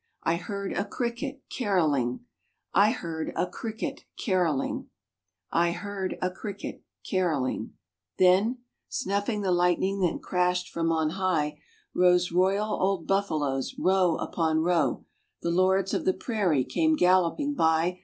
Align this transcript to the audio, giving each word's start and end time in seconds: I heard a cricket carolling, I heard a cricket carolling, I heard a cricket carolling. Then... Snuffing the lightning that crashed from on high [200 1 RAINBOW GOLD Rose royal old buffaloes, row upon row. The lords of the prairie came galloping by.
I 0.23 0.37
heard 0.37 0.73
a 0.73 0.83
cricket 0.83 1.43
carolling, 1.55 2.21
I 2.73 2.89
heard 2.89 3.31
a 3.35 3.45
cricket 3.45 4.01
carolling, 4.17 4.89
I 5.51 5.73
heard 5.73 6.17
a 6.23 6.31
cricket 6.31 6.81
carolling. 7.07 7.73
Then... 8.17 8.63
Snuffing 8.89 9.41
the 9.41 9.51
lightning 9.51 9.99
that 9.99 10.23
crashed 10.23 10.69
from 10.69 10.91
on 10.91 11.11
high 11.11 11.51
[200 11.93 11.93
1 11.93 12.03
RAINBOW 12.03 12.09
GOLD 12.09 12.11
Rose 12.11 12.31
royal 12.33 12.69
old 12.81 13.05
buffaloes, 13.07 13.75
row 13.77 14.15
upon 14.17 14.61
row. 14.63 15.05
The 15.43 15.51
lords 15.51 15.93
of 15.93 16.05
the 16.05 16.13
prairie 16.13 16.63
came 16.63 16.95
galloping 16.95 17.53
by. 17.53 17.99